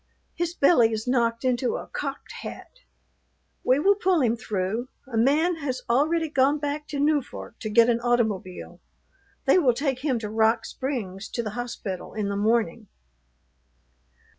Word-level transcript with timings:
His 0.33 0.55
belly 0.55 0.91
is 0.91 1.05
knocked 1.07 1.45
into 1.45 1.75
a 1.75 1.85
cocked 1.85 2.31
hat. 2.41 2.79
We 3.63 3.77
will 3.77 3.93
pull 3.93 4.19
him 4.21 4.35
through. 4.35 4.87
A 5.05 5.15
man 5.15 5.57
has 5.57 5.83
already 5.87 6.27
gone 6.27 6.57
back 6.57 6.87
to 6.87 6.99
Newfork 6.99 7.59
to 7.59 7.69
get 7.69 7.87
an 7.87 8.01
automobile. 8.01 8.79
They 9.45 9.59
will 9.59 9.75
take 9.75 9.99
him 9.99 10.17
to 10.17 10.27
Rock 10.31 10.65
Springs 10.65 11.29
to 11.29 11.43
the 11.43 11.51
hospital 11.51 12.15
in 12.15 12.29
the 12.29 12.35
morning." 12.35 12.87